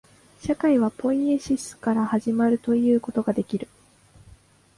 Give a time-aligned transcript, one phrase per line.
[0.39, 3.67] 社会はポイエシスから始まるということができる。